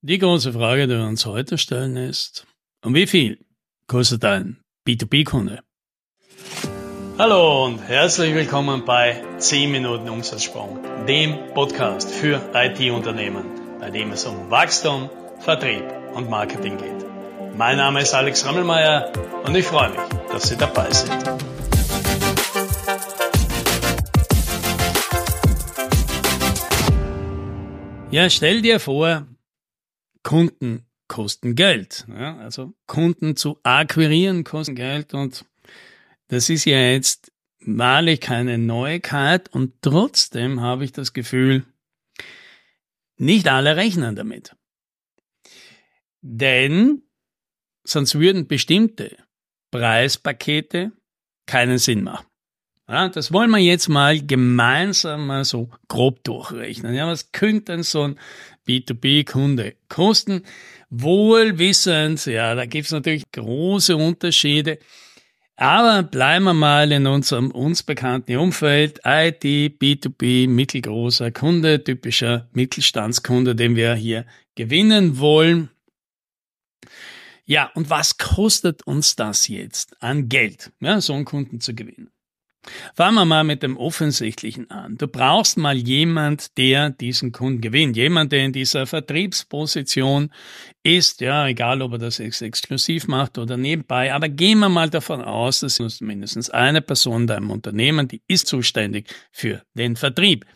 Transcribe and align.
Die 0.00 0.18
große 0.18 0.52
Frage, 0.52 0.86
die 0.86 0.94
wir 0.94 1.06
uns 1.06 1.26
heute 1.26 1.58
stellen, 1.58 1.96
ist, 1.96 2.46
um 2.84 2.94
wie 2.94 3.08
viel 3.08 3.44
kostet 3.88 4.24
ein 4.24 4.60
B2B-Kunde? 4.86 5.58
Hallo 7.18 7.64
und 7.64 7.80
herzlich 7.80 8.32
willkommen 8.32 8.84
bei 8.84 9.20
10 9.38 9.72
Minuten 9.72 10.08
Umsatzsprung, 10.08 10.78
dem 11.08 11.52
Podcast 11.52 12.08
für 12.12 12.40
IT-Unternehmen, 12.54 13.44
bei 13.80 13.90
dem 13.90 14.12
es 14.12 14.24
um 14.24 14.48
Wachstum, 14.52 15.10
Vertrieb 15.40 15.82
und 16.14 16.30
Marketing 16.30 16.78
geht. 16.78 17.04
Mein 17.56 17.78
Name 17.78 18.00
ist 18.00 18.14
Alex 18.14 18.46
Rammelmeier 18.46 19.12
und 19.46 19.56
ich 19.56 19.66
freue 19.66 19.90
mich, 19.90 20.00
dass 20.30 20.48
Sie 20.48 20.56
dabei 20.56 20.92
sind. 20.92 21.10
Ja, 28.12 28.30
stell 28.30 28.62
dir 28.62 28.78
vor, 28.78 29.26
Kunden 30.28 30.84
kosten 31.08 31.54
Geld. 31.54 32.04
Ja, 32.06 32.36
also 32.36 32.74
Kunden 32.86 33.34
zu 33.34 33.58
akquirieren 33.62 34.44
kosten 34.44 34.74
Geld 34.74 35.14
und 35.14 35.46
das 36.26 36.50
ist 36.50 36.66
ja 36.66 36.78
jetzt 36.78 37.32
wahrlich 37.60 38.20
keine 38.20 38.58
Neuigkeit 38.58 39.48
und 39.54 39.80
trotzdem 39.80 40.60
habe 40.60 40.84
ich 40.84 40.92
das 40.92 41.14
Gefühl, 41.14 41.64
nicht 43.16 43.48
alle 43.48 43.76
rechnen 43.76 44.16
damit. 44.16 44.54
Denn 46.20 47.04
sonst 47.84 48.18
würden 48.18 48.46
bestimmte 48.46 49.16
Preispakete 49.70 50.92
keinen 51.46 51.78
Sinn 51.78 52.02
machen. 52.02 52.26
Ja, 52.90 53.10
das 53.10 53.32
wollen 53.32 53.50
wir 53.50 53.58
jetzt 53.58 53.88
mal 53.88 54.18
gemeinsam 54.18 55.26
mal 55.26 55.44
so 55.44 55.68
grob 55.88 56.24
durchrechnen. 56.24 56.94
Ja, 56.94 57.06
was 57.06 57.32
könnte 57.32 57.72
denn 57.72 57.82
so 57.82 58.04
ein 58.04 58.18
B2B-Kunde 58.66 59.74
kosten? 59.90 60.42
Wohl 60.88 61.58
wissend, 61.58 62.24
ja, 62.24 62.54
da 62.54 62.64
gibt 62.64 62.86
es 62.86 62.92
natürlich 62.92 63.30
große 63.30 63.94
Unterschiede. 63.94 64.78
Aber 65.56 66.02
bleiben 66.02 66.44
wir 66.44 66.54
mal 66.54 66.90
in 66.90 67.06
unserem 67.06 67.50
uns 67.50 67.82
bekannten 67.82 68.36
Umfeld. 68.36 69.00
IT, 69.04 69.44
B2B, 69.44 70.48
mittelgroßer 70.48 71.30
Kunde, 71.30 71.84
typischer 71.84 72.48
Mittelstandskunde, 72.52 73.54
den 73.54 73.76
wir 73.76 73.94
hier 73.96 74.24
gewinnen 74.54 75.18
wollen. 75.18 75.68
Ja, 77.44 77.70
und 77.74 77.90
was 77.90 78.16
kostet 78.16 78.86
uns 78.86 79.14
das 79.16 79.48
jetzt 79.48 80.00
an 80.02 80.30
Geld, 80.30 80.72
ja, 80.80 81.02
so 81.02 81.12
einen 81.12 81.26
Kunden 81.26 81.60
zu 81.60 81.74
gewinnen? 81.74 82.10
Fangen 82.94 83.14
wir 83.14 83.24
mal 83.24 83.44
mit 83.44 83.62
dem 83.62 83.76
Offensichtlichen 83.76 84.70
an. 84.70 84.96
Du 84.96 85.08
brauchst 85.08 85.56
mal 85.56 85.76
jemand, 85.76 86.56
der 86.58 86.90
diesen 86.90 87.32
Kunden 87.32 87.60
gewinnt. 87.60 87.96
Jemand, 87.96 88.32
der 88.32 88.44
in 88.44 88.52
dieser 88.52 88.86
Vertriebsposition 88.86 90.30
ist, 90.82 91.20
ja, 91.20 91.46
egal 91.46 91.82
ob 91.82 91.92
er 91.92 91.98
das 91.98 92.20
exklusiv 92.20 93.08
macht 93.08 93.38
oder 93.38 93.56
nebenbei. 93.56 94.12
Aber 94.12 94.28
gehen 94.28 94.58
wir 94.58 94.68
mal 94.68 94.90
davon 94.90 95.22
aus, 95.22 95.60
dass 95.60 95.78
mindestens 96.00 96.50
eine 96.50 96.80
Person 96.80 97.22
in 97.22 97.26
deinem 97.26 97.50
Unternehmen, 97.50 98.08
die 98.08 98.22
ist 98.26 98.46
zuständig 98.46 99.08
für 99.30 99.62
den 99.74 99.96
Vertrieb. 99.96 100.46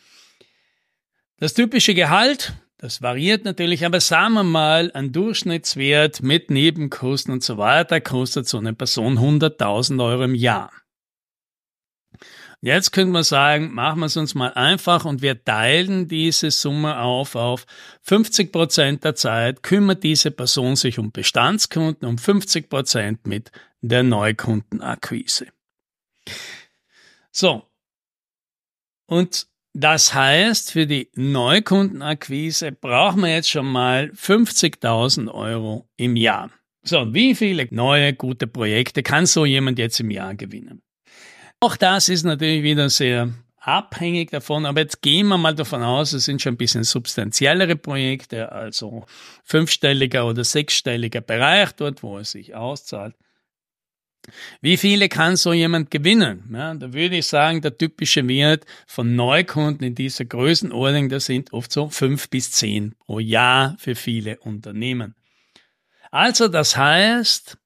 Das 1.39 1.55
typische 1.55 1.95
Gehalt, 1.95 2.53
das 2.79 3.03
variiert 3.03 3.45
natürlich, 3.45 3.85
aber 3.87 4.01
sagen 4.01 4.35
wir 4.35 4.43
mal, 4.43 4.91
ein 4.93 5.13
Durchschnittswert 5.13 6.23
mit 6.23 6.51
Nebenkosten 6.51 7.33
und 7.33 7.43
so 7.43 7.59
weiter 7.59 8.01
kostet 8.01 8.49
so 8.49 8.59
eine 8.59 8.75
Person 8.75 9.19
100.000 9.19 10.05
Euro 10.05 10.25
im 10.25 10.35
Jahr. 10.35 10.71
Jetzt 12.61 12.93
könnte 12.93 13.13
man 13.13 13.25
sagen, 13.25 13.75
machen 13.75 14.01
wir 14.01 14.07
es 14.07 14.17
uns 14.17 14.35
mal 14.35 14.53
einfach 14.55 15.05
und 15.05 15.21
wir 15.21 15.45
teilen 15.45 16.07
diese 16.07 16.51
Summe 16.51 16.99
auf 16.99 17.35
auf 17.35 17.67
50 18.03 18.53
Prozent 18.53 19.05
der 19.05 19.15
Zeit 19.15 19.63
kümmert 19.63 20.05
diese 20.05 20.31
Person 20.31 20.77
sich 20.77 20.99
um 20.99 21.11
Bestandskunden, 21.11 22.09
um 22.09 22.19
50 22.19 22.69
Prozent 22.69 23.27
mit 23.27 23.51
der 23.81 24.05
Neukundenakquise. 24.05 25.49
So. 27.33 27.65
Und 29.07 29.49
das 29.75 30.13
heißt, 30.13 30.71
für 30.71 30.87
die 30.87 31.11
Neukundenakquise 31.15 32.73
brauchen 32.73 33.23
wir 33.23 33.35
jetzt 33.35 33.51
schon 33.51 33.67
mal 33.67 34.13
50.000 34.15 35.33
Euro 35.33 35.89
im 35.97 36.15
Jahr. 36.17 36.51
So, 36.85 37.15
wie 37.15 37.35
viele 37.35 37.67
neue 37.71 38.13
gute 38.13 38.47
Projekte 38.47 39.03
kann 39.03 39.25
so 39.25 39.47
jemand 39.47 39.79
jetzt 39.79 40.01
im 40.01 40.11
Jahr 40.11 40.35
gewinnen? 40.35 40.83
Auch 41.63 41.77
das 41.77 42.09
ist 42.09 42.25
natürlich 42.25 42.65
wieder 42.65 42.91
sehr 42.91 43.33
abhängig 43.61 44.33
davon, 44.33 44.67
aber 44.67 44.81
jetzt 44.81 45.01
gehen 45.01 45.29
wir 45.29 45.39
mal 45.39 45.55
davon 45.55 45.81
aus, 45.85 46.13
es 46.13 46.25
sind 46.25 46.43
schon 46.43 46.55
ein 46.55 46.57
bisschen 46.57 46.83
substanziellere 46.83 47.77
Projekte, 47.77 48.51
also 48.51 49.07
fünfstelliger 49.45 50.27
oder 50.27 50.43
sechsstelliger 50.43 51.21
Bereich 51.21 51.71
dort, 51.71 52.03
wo 52.03 52.19
es 52.19 52.33
sich 52.33 52.57
auszahlt. 52.57 53.15
Wie 54.61 54.77
viele 54.77 55.09
kann 55.09 55.37
so 55.37 55.53
jemand 55.53 55.93
gewinnen? 55.93 56.51
Ja, 56.53 56.75
da 56.75 56.93
würde 56.93 57.19
ich 57.19 57.29
sagen, 57.29 57.61
der 57.61 57.79
typische 57.79 58.27
Wert 58.27 58.67
von 58.89 59.15
Neukunden 59.15 59.87
in 59.87 59.95
dieser 59.95 60.25
Größenordnung, 60.25 61.11
das 61.11 61.27
sind 61.27 61.53
oft 61.53 61.71
so 61.71 61.89
fünf 61.91 62.29
bis 62.29 62.51
zehn 62.51 62.97
pro 62.99 63.21
Jahr 63.21 63.77
für 63.79 63.95
viele 63.95 64.41
Unternehmen. 64.41 65.15
Also 66.11 66.49
das 66.49 66.77
heißt, 66.77 67.57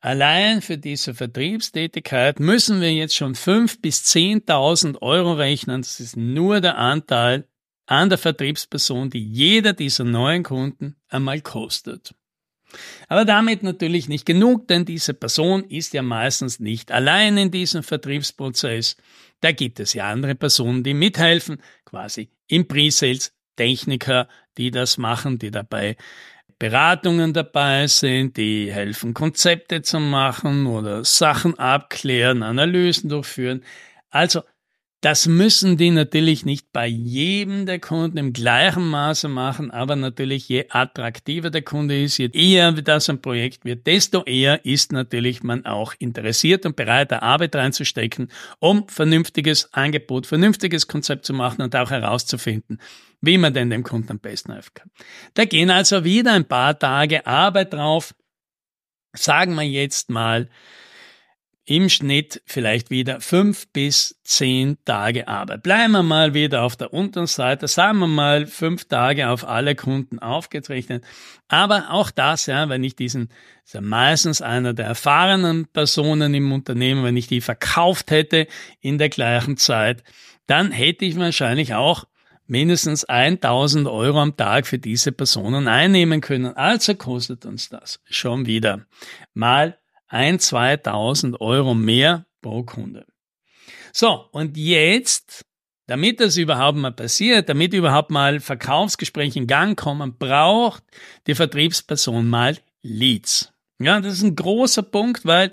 Allein 0.00 0.62
für 0.62 0.78
diese 0.78 1.14
Vertriebstätigkeit 1.14 2.38
müssen 2.38 2.80
wir 2.80 2.92
jetzt 2.92 3.16
schon 3.16 3.34
5.000 3.34 3.80
bis 3.80 4.04
10.000 4.04 5.00
Euro 5.02 5.32
rechnen. 5.32 5.82
Das 5.82 6.00
ist 6.00 6.16
nur 6.16 6.60
der 6.60 6.78
Anteil 6.78 7.48
an 7.86 8.08
der 8.08 8.18
Vertriebsperson, 8.18 9.10
die 9.10 9.24
jeder 9.24 9.72
dieser 9.72 10.04
neuen 10.04 10.42
Kunden 10.42 10.96
einmal 11.08 11.40
kostet. 11.40 12.14
Aber 13.08 13.24
damit 13.24 13.62
natürlich 13.62 14.08
nicht 14.08 14.26
genug, 14.26 14.68
denn 14.68 14.84
diese 14.84 15.14
Person 15.14 15.64
ist 15.64 15.94
ja 15.94 16.02
meistens 16.02 16.58
nicht 16.58 16.90
allein 16.90 17.38
in 17.38 17.50
diesem 17.50 17.82
Vertriebsprozess. 17.82 18.96
Da 19.40 19.52
gibt 19.52 19.80
es 19.80 19.94
ja 19.94 20.10
andere 20.10 20.34
Personen, 20.34 20.82
die 20.82 20.94
mithelfen, 20.94 21.62
quasi 21.84 22.30
im 22.48 22.66
Pre-Sales, 22.66 23.32
Techniker, 23.56 24.28
die 24.58 24.70
das 24.70 24.98
machen, 24.98 25.38
die 25.38 25.50
dabei 25.50 25.96
Beratungen 26.58 27.34
dabei 27.34 27.86
sind, 27.86 28.36
die 28.36 28.72
helfen, 28.72 29.12
Konzepte 29.14 29.82
zu 29.82 30.00
machen 30.00 30.66
oder 30.66 31.04
Sachen 31.04 31.58
abklären, 31.58 32.42
Analysen 32.42 33.10
durchführen. 33.10 33.62
Also, 34.10 34.42
das 35.06 35.28
müssen 35.28 35.76
die 35.76 35.92
natürlich 35.92 36.44
nicht 36.44 36.72
bei 36.72 36.88
jedem 36.88 37.64
der 37.64 37.78
Kunden 37.78 38.18
im 38.18 38.32
gleichen 38.32 38.88
Maße 38.88 39.28
machen, 39.28 39.70
aber 39.70 39.94
natürlich 39.94 40.48
je 40.48 40.66
attraktiver 40.68 41.50
der 41.50 41.62
Kunde 41.62 42.02
ist, 42.02 42.18
je 42.18 42.28
eher 42.32 42.72
das 42.72 43.08
ein 43.08 43.22
Projekt 43.22 43.64
wird, 43.64 43.86
desto 43.86 44.24
eher 44.24 44.64
ist 44.64 44.90
natürlich 44.90 45.44
man 45.44 45.64
auch 45.64 45.94
interessiert 46.00 46.66
und 46.66 46.74
bereit, 46.74 47.12
da 47.12 47.20
Arbeit 47.20 47.54
reinzustecken, 47.54 48.32
um 48.58 48.88
vernünftiges 48.88 49.72
Angebot, 49.72 50.26
vernünftiges 50.26 50.88
Konzept 50.88 51.24
zu 51.24 51.34
machen 51.34 51.62
und 51.62 51.76
auch 51.76 51.92
herauszufinden, 51.92 52.80
wie 53.20 53.38
man 53.38 53.54
denn 53.54 53.70
dem 53.70 53.84
Kunden 53.84 54.10
am 54.10 54.18
besten 54.18 54.54
helfen 54.54 54.74
kann. 54.74 54.90
Da 55.34 55.44
gehen 55.44 55.70
also 55.70 56.02
wieder 56.02 56.32
ein 56.32 56.48
paar 56.48 56.76
Tage 56.76 57.28
Arbeit 57.28 57.74
drauf. 57.74 58.12
Sagen 59.12 59.54
wir 59.54 59.62
jetzt 59.62 60.10
mal 60.10 60.48
im 61.66 61.88
Schnitt 61.88 62.40
vielleicht 62.46 62.90
wieder 62.90 63.20
fünf 63.20 63.66
bis 63.72 64.20
zehn 64.22 64.78
Tage 64.84 65.26
Arbeit. 65.26 65.64
Bleiben 65.64 65.92
wir 65.92 66.04
mal 66.04 66.32
wieder 66.32 66.62
auf 66.62 66.76
der 66.76 66.92
unteren 66.92 67.26
Seite, 67.26 67.66
sagen 67.66 67.98
wir 67.98 68.06
mal 68.06 68.46
fünf 68.46 68.84
Tage 68.84 69.28
auf 69.28 69.46
alle 69.46 69.74
Kunden 69.74 70.20
aufgerechnet. 70.20 71.04
Aber 71.48 71.90
auch 71.90 72.12
das, 72.12 72.46
ja, 72.46 72.68
wenn 72.68 72.84
ich 72.84 72.94
diesen, 72.94 73.30
ist 73.64 73.74
ja 73.74 73.80
meistens 73.80 74.40
einer 74.40 74.74
der 74.74 74.86
erfahrenen 74.86 75.66
Personen 75.66 76.34
im 76.34 76.52
Unternehmen, 76.52 77.02
wenn 77.02 77.16
ich 77.16 77.26
die 77.26 77.40
verkauft 77.40 78.12
hätte 78.12 78.46
in 78.80 78.98
der 78.98 79.08
gleichen 79.08 79.56
Zeit, 79.56 80.04
dann 80.46 80.70
hätte 80.70 81.04
ich 81.04 81.18
wahrscheinlich 81.18 81.74
auch 81.74 82.06
mindestens 82.46 83.04
1000 83.04 83.88
Euro 83.88 84.20
am 84.20 84.36
Tag 84.36 84.68
für 84.68 84.78
diese 84.78 85.10
Personen 85.10 85.66
einnehmen 85.66 86.20
können. 86.20 86.56
Also 86.56 86.94
kostet 86.94 87.44
uns 87.44 87.70
das 87.70 88.00
schon 88.08 88.46
wieder 88.46 88.86
mal 89.34 89.76
1, 90.08 90.46
2000 90.46 91.40
Euro 91.40 91.74
mehr 91.74 92.26
pro 92.42 92.62
Kunde. 92.62 93.06
So, 93.92 94.28
und 94.32 94.56
jetzt, 94.56 95.44
damit 95.86 96.20
das 96.20 96.36
überhaupt 96.36 96.78
mal 96.78 96.92
passiert, 96.92 97.48
damit 97.48 97.72
überhaupt 97.72 98.10
mal 98.10 98.40
Verkaufsgespräche 98.40 99.38
in 99.38 99.46
Gang 99.46 99.78
kommen, 99.78 100.16
braucht 100.18 100.84
die 101.26 101.34
Vertriebsperson 101.34 102.28
mal 102.28 102.58
Leads. 102.82 103.52
Ja, 103.78 104.00
das 104.00 104.14
ist 104.14 104.22
ein 104.22 104.36
großer 104.36 104.82
Punkt, 104.82 105.24
weil 105.24 105.50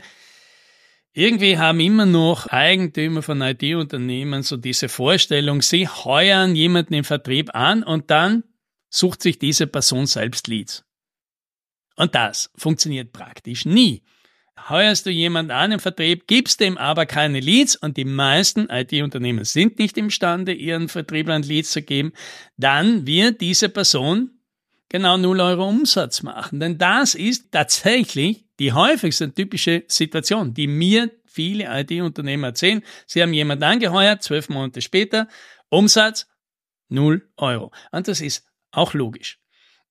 irgendwie 1.14 1.58
haben 1.58 1.80
immer 1.80 2.06
noch 2.06 2.48
Eigentümer 2.48 3.22
von 3.22 3.42
IT-Unternehmen 3.42 4.44
so 4.44 4.58
diese 4.58 4.90
Vorstellung, 4.90 5.62
sie 5.62 5.88
heuern 5.88 6.56
jemanden 6.56 6.96
im 6.96 7.04
Vertrieb 7.04 7.54
an 7.54 7.84
und 7.84 8.10
dann 8.10 8.44
sucht 8.90 9.22
sich 9.22 9.40
diese 9.40 9.68
Person 9.68 10.06
selbst 10.06 10.48
Leads. 10.48 10.84
Und 11.96 12.16
das 12.16 12.52
funktioniert 12.56 13.14
praktisch 13.14 13.66
nie. 13.66 14.04
Heuerst 14.70 15.06
du 15.06 15.10
jemanden 15.10 15.52
an 15.52 15.72
im 15.72 15.80
Vertrieb, 15.80 16.28
gibst 16.28 16.60
dem 16.60 16.78
aber 16.78 17.06
keine 17.06 17.40
Leads 17.40 17.76
und 17.76 17.98
die 17.98 18.06
meisten 18.06 18.70
IT-Unternehmen 18.70 19.46
sind 19.46 19.80
nicht 19.80 19.98
imstande, 19.98 20.54
ihren 20.54 20.90
Vertrieblern 20.90 21.42
Leads 21.42 21.72
zu 21.72 21.82
geben, 21.82 22.14
dann 22.56 23.08
wird 23.08 23.42
diese 23.42 23.70
Person 23.70 24.40
genau 24.90 25.18
0 25.18 25.40
Euro 25.42 25.68
Umsatz 25.68 26.22
machen. 26.22 26.60
Denn 26.60 26.78
das 26.78 27.16
ist 27.16 27.52
tatsächlich 27.52 28.46
die 28.60 28.74
häufigste 28.74 29.34
typische 29.34 29.84
Situation, 29.88 30.54
die 30.54 30.68
mir 30.68 31.12
viele 31.26 31.66
IT-Unternehmen 31.68 32.44
erzählen. 32.44 32.84
Sie 33.08 33.22
haben 33.22 33.34
jemanden 33.34 33.64
angeheuert, 33.64 34.22
zwölf 34.22 34.50
Monate 34.50 34.82
später, 34.82 35.28
Umsatz 35.70 36.28
0 36.90 37.28
Euro. 37.38 37.72
Und 37.92 38.08
das 38.08 38.22
ist 38.22 38.46
auch 38.72 38.94
logisch. 38.94 39.40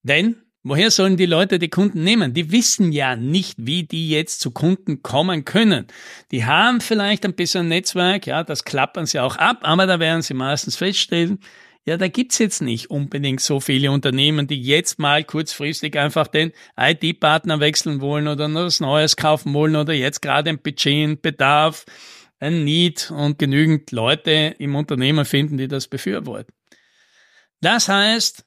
Denn 0.02 0.40
Woher 0.64 0.92
sollen 0.92 1.16
die 1.16 1.26
Leute 1.26 1.58
die 1.58 1.70
Kunden 1.70 2.04
nehmen? 2.04 2.34
Die 2.34 2.52
wissen 2.52 2.92
ja 2.92 3.16
nicht, 3.16 3.56
wie 3.58 3.82
die 3.82 4.08
jetzt 4.08 4.40
zu 4.40 4.52
Kunden 4.52 5.02
kommen 5.02 5.44
können. 5.44 5.88
Die 6.30 6.44
haben 6.44 6.80
vielleicht 6.80 7.24
ein 7.24 7.34
bisschen 7.34 7.66
Netzwerk, 7.66 8.28
ja, 8.28 8.44
das 8.44 8.62
klappern 8.62 9.06
sie 9.06 9.18
auch 9.18 9.36
ab, 9.36 9.58
aber 9.62 9.86
da 9.86 9.98
werden 9.98 10.22
sie 10.22 10.34
meistens 10.34 10.76
feststellen, 10.76 11.40
ja, 11.84 11.96
da 11.96 12.06
gibt's 12.06 12.38
jetzt 12.38 12.62
nicht 12.62 12.90
unbedingt 12.90 13.40
so 13.40 13.58
viele 13.58 13.90
Unternehmen, 13.90 14.46
die 14.46 14.62
jetzt 14.62 15.00
mal 15.00 15.24
kurzfristig 15.24 15.98
einfach 15.98 16.28
den 16.28 16.52
IT-Partner 16.76 17.58
wechseln 17.58 18.00
wollen 18.00 18.28
oder 18.28 18.46
noch 18.46 18.66
was 18.66 18.78
Neues 18.78 19.16
kaufen 19.16 19.52
wollen 19.52 19.74
oder 19.74 19.92
jetzt 19.92 20.22
gerade 20.22 20.50
ein 20.50 20.62
Budget, 20.62 21.08
ein 21.08 21.20
Bedarf, 21.20 21.84
ein 22.38 22.62
Need 22.62 23.10
und 23.10 23.40
genügend 23.40 23.90
Leute 23.90 24.54
im 24.58 24.76
Unternehmen 24.76 25.24
finden, 25.24 25.56
die 25.56 25.66
das 25.66 25.88
befürworten. 25.88 26.54
Das 27.60 27.88
heißt, 27.88 28.44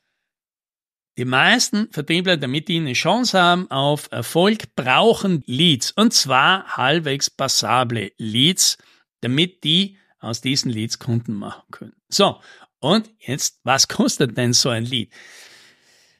die 1.17 1.25
meisten 1.25 1.87
Vertriebler, 1.91 2.37
damit 2.37 2.67
die 2.67 2.77
eine 2.77 2.93
Chance 2.93 3.39
haben 3.39 3.71
auf 3.71 4.09
Erfolg, 4.11 4.75
brauchen 4.75 5.43
Leads. 5.45 5.91
Und 5.91 6.13
zwar 6.13 6.77
halbwegs 6.77 7.29
passable 7.29 8.11
Leads, 8.17 8.77
damit 9.21 9.63
die 9.63 9.97
aus 10.19 10.41
diesen 10.41 10.71
Leads 10.71 10.99
Kunden 10.99 11.33
machen 11.33 11.63
können. 11.71 11.93
So, 12.09 12.39
und 12.79 13.09
jetzt, 13.19 13.59
was 13.63 13.87
kostet 13.87 14.37
denn 14.37 14.53
so 14.53 14.69
ein 14.69 14.85
Lead? 14.85 15.09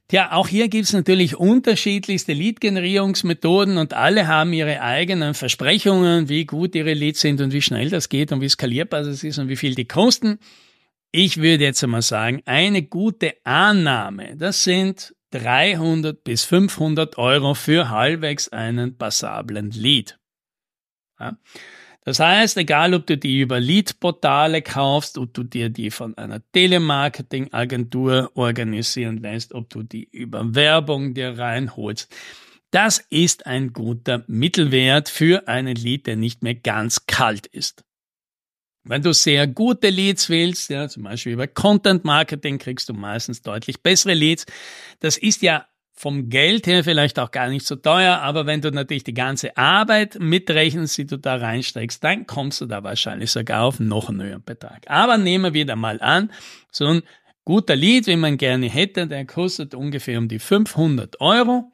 Tja, 0.07 0.33
auch 0.33 0.47
hier 0.47 0.67
gibt 0.67 0.85
es 0.85 0.93
natürlich 0.93 1.35
unterschiedlichste 1.35 2.33
Lead-Generierungsmethoden 2.33 3.79
und 3.79 3.95
alle 3.95 4.27
haben 4.27 4.53
ihre 4.53 4.81
eigenen 4.81 5.33
Versprechungen, 5.33 6.29
wie 6.29 6.45
gut 6.45 6.75
ihre 6.75 6.93
Leads 6.93 7.21
sind 7.21 7.41
und 7.41 7.51
wie 7.53 7.61
schnell 7.63 7.89
das 7.89 8.07
geht 8.07 8.31
und 8.31 8.39
wie 8.39 8.49
skalierbar 8.49 9.01
das 9.01 9.23
ist 9.23 9.39
und 9.39 9.49
wie 9.49 9.55
viel 9.55 9.73
die 9.73 9.87
kosten. 9.87 10.37
Ich 11.17 11.37
würde 11.37 11.63
jetzt 11.63 11.81
einmal 11.81 12.01
sagen, 12.01 12.41
eine 12.43 12.83
gute 12.83 13.35
Annahme, 13.45 14.35
das 14.35 14.65
sind 14.65 15.15
300 15.31 16.21
bis 16.25 16.43
500 16.43 17.17
Euro 17.17 17.53
für 17.53 17.89
halbwegs 17.89 18.49
einen 18.49 18.97
passablen 18.97 19.71
Lead. 19.71 20.19
Ja. 21.17 21.37
Das 22.03 22.19
heißt, 22.19 22.57
egal 22.57 22.93
ob 22.93 23.07
du 23.07 23.17
die 23.17 23.39
über 23.39 23.61
Lead-Portale 23.61 24.61
kaufst, 24.61 25.17
ob 25.17 25.33
du 25.33 25.43
dir 25.43 25.69
die 25.69 25.89
von 25.89 26.17
einer 26.17 26.41
Telemarketing-Agentur 26.51 28.31
organisieren 28.33 29.19
lässt, 29.19 29.53
ob 29.53 29.69
du 29.69 29.83
die 29.83 30.09
über 30.11 30.53
Werbung 30.53 31.13
dir 31.13 31.39
reinholst, 31.39 32.13
das 32.71 32.97
ist 33.09 33.45
ein 33.45 33.71
guter 33.71 34.25
Mittelwert 34.27 35.07
für 35.07 35.47
einen 35.47 35.77
Lead, 35.77 36.07
der 36.07 36.17
nicht 36.17 36.43
mehr 36.43 36.55
ganz 36.55 37.05
kalt 37.05 37.47
ist. 37.47 37.85
Wenn 38.87 39.01
du 39.01 39.13
sehr 39.13 39.47
gute 39.47 39.89
Leads 39.89 40.29
willst, 40.29 40.69
ja, 40.69 40.87
zum 40.87 41.03
Beispiel 41.03 41.33
über 41.33 41.47
Content 41.47 42.05
Marketing 42.05 42.59
kriegst 42.59 42.87
du 42.87 42.93
meistens 42.93 43.41
deutlich 43.41 43.81
bessere 43.81 44.13
Leads. 44.13 44.45
Das 44.99 45.17
ist 45.17 45.41
ja 45.41 45.65
vom 45.97 46.29
Geld 46.29 46.67
her 46.67 46.83
vielleicht 46.83 47.17
auch 47.17 47.31
gar 47.31 47.47
nicht 47.47 47.65
so 47.65 47.77
teuer, 47.77 48.17
aber 48.17 48.45
wenn 48.45 48.61
du 48.61 48.69
natürlich 48.69 49.05
die 49.05 49.13
ganze 49.13 49.55
Arbeit 49.57 50.19
mitrechnest, 50.19 50.97
die 50.97 51.07
du 51.07 51.17
da 51.17 51.37
reinsteckst, 51.37 52.03
dann 52.03 52.27
kommst 52.27 52.61
du 52.61 52.65
da 52.65 52.83
wahrscheinlich 52.83 53.31
sogar 53.31 53.63
auf 53.63 53.79
noch 53.79 54.09
einen 54.09 54.21
höheren 54.21 54.43
Betrag. 54.43 54.83
Aber 54.87 55.17
nehmen 55.17 55.45
wir 55.45 55.53
wieder 55.53 55.75
mal 55.75 55.99
an, 56.01 56.31
so 56.69 56.85
ein 56.85 57.01
guter 57.45 57.75
Lead, 57.75 58.07
wie 58.07 58.17
man 58.17 58.37
gerne 58.37 58.69
hätte, 58.69 59.07
der 59.07 59.25
kostet 59.25 59.73
ungefähr 59.73 60.19
um 60.19 60.27
die 60.27 60.39
500 60.39 61.21
Euro. 61.21 61.71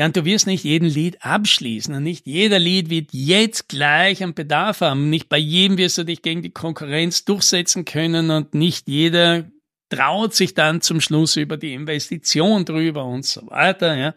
Ja, 0.00 0.06
und 0.06 0.16
du 0.16 0.24
wirst 0.24 0.46
nicht 0.46 0.64
jeden 0.64 0.88
Lied 0.88 1.22
abschließen 1.26 1.94
und 1.94 2.04
nicht 2.04 2.26
jeder 2.26 2.58
Lied 2.58 2.88
wird 2.88 3.12
jetzt 3.12 3.68
gleich 3.68 4.22
einen 4.22 4.32
Bedarf 4.32 4.80
haben. 4.80 5.10
Nicht 5.10 5.28
bei 5.28 5.36
jedem 5.36 5.76
wirst 5.76 5.98
du 5.98 6.04
dich 6.04 6.22
gegen 6.22 6.40
die 6.40 6.48
Konkurrenz 6.48 7.26
durchsetzen 7.26 7.84
können 7.84 8.30
und 8.30 8.54
nicht 8.54 8.88
jeder 8.88 9.44
traut 9.90 10.34
sich 10.34 10.54
dann 10.54 10.80
zum 10.80 11.02
Schluss 11.02 11.36
über 11.36 11.58
die 11.58 11.74
Investition 11.74 12.64
drüber 12.64 13.04
und 13.04 13.26
so 13.26 13.46
weiter. 13.48 13.94
Ja. 13.94 14.14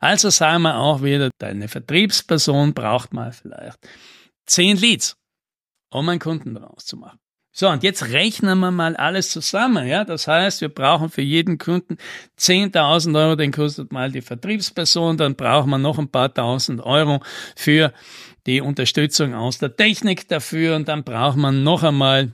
Also 0.00 0.28
sagen 0.28 0.64
wir 0.64 0.76
auch 0.76 1.02
wieder, 1.02 1.30
deine 1.38 1.66
Vertriebsperson 1.66 2.74
braucht 2.74 3.14
mal 3.14 3.32
vielleicht 3.32 3.78
zehn 4.44 4.76
Leads, 4.76 5.16
um 5.90 6.10
einen 6.10 6.20
Kunden 6.20 6.52
daraus 6.52 6.84
zu 6.84 6.98
machen. 6.98 7.18
So, 7.54 7.68
und 7.68 7.82
jetzt 7.82 8.08
rechnen 8.08 8.58
wir 8.60 8.70
mal 8.70 8.96
alles 8.96 9.30
zusammen. 9.30 9.86
Ja, 9.86 10.04
das 10.04 10.26
heißt, 10.26 10.62
wir 10.62 10.70
brauchen 10.70 11.10
für 11.10 11.20
jeden 11.20 11.58
Kunden 11.58 11.98
10.000 12.38 13.14
Euro, 13.14 13.36
den 13.36 13.52
kostet 13.52 13.92
mal 13.92 14.10
die 14.10 14.22
Vertriebsperson, 14.22 15.18
dann 15.18 15.36
brauchen 15.36 15.68
wir 15.68 15.76
noch 15.76 15.98
ein 15.98 16.08
paar 16.08 16.32
tausend 16.32 16.80
Euro 16.80 17.20
für 17.54 17.92
die 18.46 18.62
Unterstützung 18.62 19.34
aus 19.34 19.58
der 19.58 19.76
Technik 19.76 20.28
dafür 20.28 20.76
und 20.76 20.88
dann 20.88 21.04
braucht 21.04 21.36
man 21.36 21.62
noch 21.62 21.82
einmal 21.82 22.32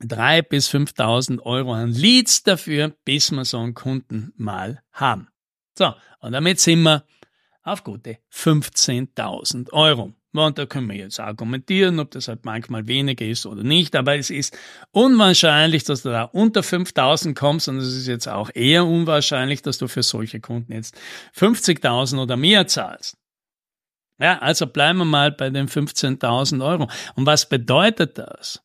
drei 0.00 0.42
bis 0.42 0.68
5.000 0.68 1.40
Euro 1.40 1.72
an 1.72 1.92
Leads 1.92 2.42
dafür, 2.42 2.92
bis 3.06 3.30
wir 3.30 3.46
so 3.46 3.58
einen 3.58 3.72
Kunden 3.72 4.34
mal 4.36 4.82
haben. 4.92 5.28
So, 5.78 5.94
und 6.20 6.32
damit 6.32 6.60
sind 6.60 6.82
wir 6.82 7.04
auf 7.62 7.84
gute 7.84 8.18
15.000 8.32 9.72
Euro. 9.72 10.12
Und 10.44 10.58
da 10.58 10.66
können 10.66 10.88
wir 10.88 10.96
jetzt 10.96 11.20
argumentieren, 11.20 11.98
ob 11.98 12.10
das 12.10 12.28
halt 12.28 12.44
manchmal 12.44 12.86
weniger 12.86 13.24
ist 13.24 13.46
oder 13.46 13.62
nicht, 13.62 13.96
aber 13.96 14.16
es 14.16 14.30
ist 14.30 14.56
unwahrscheinlich, 14.90 15.84
dass 15.84 16.02
du 16.02 16.10
da 16.10 16.24
unter 16.24 16.62
5000 16.62 17.36
kommst 17.36 17.68
und 17.68 17.78
es 17.78 17.94
ist 17.94 18.06
jetzt 18.06 18.28
auch 18.28 18.50
eher 18.54 18.84
unwahrscheinlich, 18.84 19.62
dass 19.62 19.78
du 19.78 19.88
für 19.88 20.02
solche 20.02 20.40
Kunden 20.40 20.72
jetzt 20.72 20.94
50.000 21.36 22.20
oder 22.20 22.36
mehr 22.36 22.66
zahlst. 22.66 23.16
Ja, 24.18 24.38
also 24.38 24.66
bleiben 24.66 24.98
wir 24.98 25.04
mal 25.04 25.32
bei 25.32 25.50
den 25.50 25.68
15.000 25.68 26.64
Euro. 26.64 26.88
Und 27.16 27.26
was 27.26 27.48
bedeutet 27.48 28.16
das? 28.18 28.62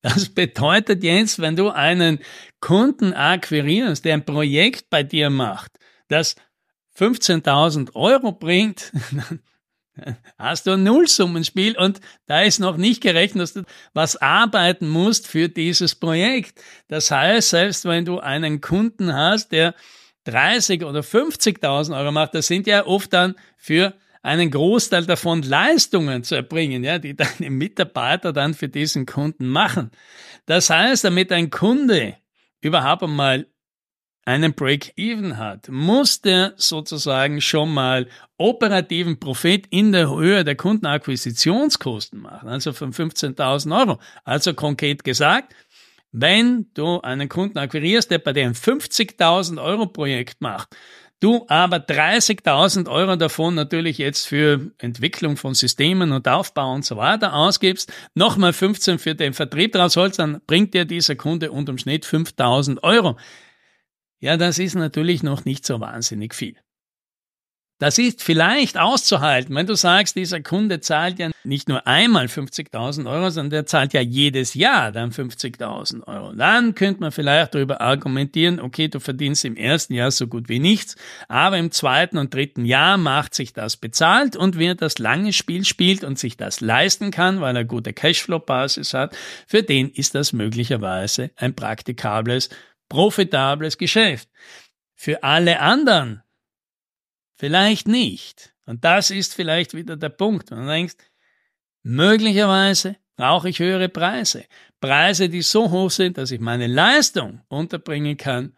Das 0.00 0.28
bedeutet 0.28 1.02
jetzt, 1.02 1.38
wenn 1.40 1.56
du 1.56 1.70
einen 1.70 2.18
Kunden 2.60 3.14
akquirierst, 3.14 4.04
der 4.04 4.14
ein 4.14 4.24
Projekt 4.24 4.90
bei 4.90 5.02
dir 5.02 5.30
macht, 5.30 5.72
das 6.08 6.36
15.000 6.98 7.94
Euro 7.94 8.32
bringt, 8.32 8.92
dann 9.12 9.40
hast 10.38 10.66
du 10.66 10.72
ein 10.72 10.82
Nullsummenspiel 10.82 11.76
und 11.76 12.00
da 12.26 12.42
ist 12.42 12.58
noch 12.58 12.76
nicht 12.76 13.00
gerechnet, 13.00 13.42
dass 13.42 13.52
du 13.54 13.62
was 13.92 14.16
arbeiten 14.16 14.88
musst 14.88 15.26
für 15.26 15.48
dieses 15.48 15.94
Projekt. 15.94 16.60
Das 16.88 17.10
heißt, 17.10 17.50
selbst 17.50 17.84
wenn 17.84 18.04
du 18.04 18.18
einen 18.18 18.60
Kunden 18.60 19.14
hast, 19.14 19.52
der 19.52 19.74
30 20.24 20.84
oder 20.84 21.00
50.000 21.00 21.96
Euro 21.98 22.12
macht, 22.12 22.34
das 22.34 22.46
sind 22.46 22.66
ja 22.66 22.86
oft 22.86 23.12
dann 23.12 23.34
für 23.56 23.94
einen 24.22 24.50
Großteil 24.50 25.04
davon 25.04 25.42
Leistungen 25.42 26.24
zu 26.24 26.34
erbringen, 26.34 26.82
ja, 26.82 26.98
die 26.98 27.14
deine 27.16 27.50
Mitarbeiter 27.50 28.32
dann 28.32 28.54
für 28.54 28.68
diesen 28.68 29.06
Kunden 29.06 29.46
machen. 29.46 29.90
Das 30.46 30.70
heißt, 30.70 31.04
damit 31.04 31.30
ein 31.30 31.50
Kunde 31.50 32.16
überhaupt 32.60 33.02
einmal 33.02 33.46
einen 34.24 34.54
Break-Even 34.54 35.36
hat, 35.36 35.68
muss 35.68 36.20
der 36.20 36.54
sozusagen 36.56 37.40
schon 37.40 37.72
mal 37.72 38.06
operativen 38.38 39.18
Profit 39.18 39.66
in 39.70 39.92
der 39.92 40.08
Höhe 40.08 40.44
der 40.44 40.56
Kundenakquisitionskosten 40.56 42.20
machen, 42.20 42.48
also 42.48 42.72
von 42.72 42.92
15.000 42.92 43.78
Euro. 43.78 44.00
Also 44.24 44.54
konkret 44.54 45.04
gesagt, 45.04 45.54
wenn 46.12 46.66
du 46.74 47.00
einen 47.00 47.28
Kunden 47.28 47.58
akquirierst, 47.58 48.10
der 48.10 48.18
bei 48.18 48.32
dir 48.32 48.44
ein 48.44 48.54
50.000 48.54 49.62
Euro 49.62 49.86
Projekt 49.86 50.40
macht, 50.40 50.76
du 51.20 51.44
aber 51.48 51.78
30.000 51.78 52.88
Euro 52.88 53.16
davon 53.16 53.54
natürlich 53.54 53.98
jetzt 53.98 54.26
für 54.26 54.70
Entwicklung 54.78 55.36
von 55.36 55.54
Systemen 55.54 56.12
und 56.12 56.28
Aufbau 56.28 56.72
und 56.72 56.84
so 56.84 56.96
weiter 56.96 57.34
ausgibst, 57.34 57.92
nochmal 58.14 58.52
15 58.52 58.98
für 58.98 59.14
den 59.14 59.32
Vertrieb 59.32 59.74
rausholst, 59.74 60.18
dann 60.18 60.40
bringt 60.46 60.74
dir 60.74 60.84
dieser 60.84 61.16
Kunde 61.16 61.50
unterm 61.50 61.78
Schnitt 61.78 62.06
5.000 62.06 62.82
Euro. 62.82 63.16
Ja, 64.24 64.38
das 64.38 64.58
ist 64.58 64.74
natürlich 64.74 65.22
noch 65.22 65.44
nicht 65.44 65.66
so 65.66 65.80
wahnsinnig 65.80 66.34
viel. 66.34 66.56
Das 67.78 67.98
ist 67.98 68.22
vielleicht 68.22 68.78
auszuhalten, 68.78 69.54
wenn 69.54 69.66
du 69.66 69.74
sagst, 69.74 70.16
dieser 70.16 70.40
Kunde 70.40 70.80
zahlt 70.80 71.18
ja 71.18 71.30
nicht 71.44 71.68
nur 71.68 71.86
einmal 71.86 72.24
50.000 72.24 73.06
Euro, 73.06 73.28
sondern 73.28 73.50
der 73.50 73.66
zahlt 73.66 73.92
ja 73.92 74.00
jedes 74.00 74.54
Jahr 74.54 74.92
dann 74.92 75.10
50.000 75.10 76.06
Euro. 76.06 76.32
Dann 76.32 76.74
könnte 76.74 77.02
man 77.02 77.12
vielleicht 77.12 77.54
darüber 77.54 77.82
argumentieren, 77.82 78.60
okay, 78.60 78.88
du 78.88 78.98
verdienst 78.98 79.44
im 79.44 79.56
ersten 79.56 79.92
Jahr 79.92 80.10
so 80.10 80.26
gut 80.26 80.48
wie 80.48 80.58
nichts, 80.58 80.96
aber 81.28 81.58
im 81.58 81.70
zweiten 81.70 82.16
und 82.16 82.32
dritten 82.32 82.64
Jahr 82.64 82.96
macht 82.96 83.34
sich 83.34 83.52
das 83.52 83.76
bezahlt 83.76 84.36
und 84.36 84.56
wer 84.56 84.74
das 84.74 84.98
lange 84.98 85.34
Spiel 85.34 85.66
spielt 85.66 86.02
und 86.02 86.18
sich 86.18 86.38
das 86.38 86.62
leisten 86.62 87.10
kann, 87.10 87.42
weil 87.42 87.56
er 87.56 87.66
gute 87.66 87.92
Cashflow-Basis 87.92 88.94
hat, 88.94 89.14
für 89.46 89.62
den 89.62 89.90
ist 89.90 90.14
das 90.14 90.32
möglicherweise 90.32 91.30
ein 91.36 91.54
praktikables 91.54 92.48
profitables 92.88 93.78
Geschäft. 93.78 94.28
Für 94.94 95.22
alle 95.22 95.60
anderen 95.60 96.22
vielleicht 97.36 97.88
nicht. 97.88 98.54
Und 98.66 98.84
das 98.84 99.10
ist 99.10 99.34
vielleicht 99.34 99.74
wieder 99.74 99.96
der 99.96 100.08
Punkt. 100.08 100.50
Und 100.52 100.58
du 100.60 100.66
denkst, 100.66 100.96
möglicherweise 101.82 102.96
brauche 103.16 103.48
ich 103.48 103.58
höhere 103.58 103.88
Preise. 103.88 104.44
Preise, 104.80 105.28
die 105.28 105.42
so 105.42 105.70
hoch 105.70 105.90
sind, 105.90 106.18
dass 106.18 106.30
ich 106.30 106.40
meine 106.40 106.66
Leistung 106.66 107.42
unterbringen 107.48 108.16
kann, 108.16 108.54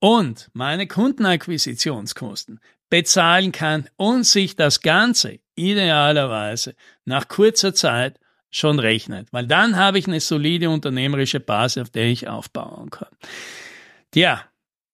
und 0.00 0.50
meine 0.54 0.86
Kundenakquisitionskosten 0.86 2.58
bezahlen 2.88 3.52
kann 3.52 3.88
und 3.96 4.24
sich 4.24 4.56
das 4.56 4.80
Ganze 4.80 5.38
idealerweise 5.54 6.74
nach 7.04 7.28
kurzer 7.28 7.74
Zeit 7.74 8.18
schon 8.50 8.80
rechnet, 8.80 9.28
weil 9.32 9.46
dann 9.46 9.76
habe 9.76 9.98
ich 9.98 10.08
eine 10.08 10.18
solide 10.18 10.70
unternehmerische 10.70 11.38
Basis, 11.38 11.82
auf 11.82 11.90
der 11.90 12.06
ich 12.06 12.26
aufbauen 12.26 12.90
kann. 12.90 13.14
Tja, 14.12 14.42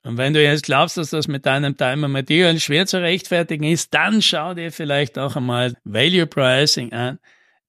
und 0.04 0.18
wenn 0.18 0.34
du 0.34 0.42
jetzt 0.42 0.64
glaubst, 0.64 0.98
dass 0.98 1.10
das 1.10 1.26
mit 1.26 1.46
deinem 1.46 1.76
Timer 1.76 2.06
Material 2.06 2.60
schwer 2.60 2.86
zu 2.86 3.00
rechtfertigen 3.00 3.64
ist, 3.64 3.92
dann 3.92 4.22
schau 4.22 4.54
dir 4.54 4.70
vielleicht 4.70 5.18
auch 5.18 5.34
einmal 5.34 5.74
Value 5.84 6.26
Pricing 6.26 6.92
an. 6.92 7.18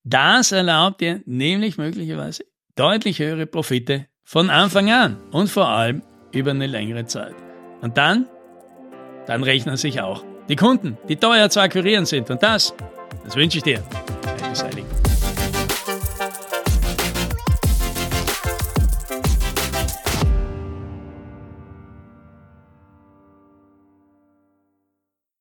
Das 0.03 0.51
erlaubt 0.51 1.01
dir 1.01 1.21
nämlich 1.25 1.77
möglicherweise 1.77 2.45
deutlich 2.75 3.19
höhere 3.19 3.47
Profite 3.47 4.05
von 4.23 4.49
Anfang 4.49 4.91
an 4.91 5.17
und 5.31 5.49
vor 5.49 5.67
allem 5.67 6.03
über 6.31 6.51
eine 6.51 6.67
längere 6.67 7.05
Zeit. 7.05 7.33
Und 7.81 7.97
dann, 7.97 8.27
dann 9.25 9.41
rechnen 9.41 9.77
sich 9.77 10.01
auch 10.01 10.23
die 10.47 10.55
Kunden, 10.55 10.97
die 11.09 11.15
teuer 11.15 11.49
zu 11.49 11.59
akquirieren 11.59 12.05
sind. 12.05 12.29
Und 12.29 12.43
das, 12.43 12.73
das 13.23 13.35
wünsche 13.35 13.57
ich 13.57 13.63
dir. 13.63 13.83